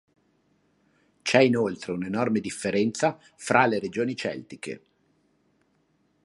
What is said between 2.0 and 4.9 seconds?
enorme differenza fra le regioni "celtiche".